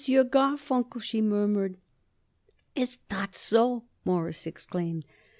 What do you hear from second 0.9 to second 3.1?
she murmured. "Is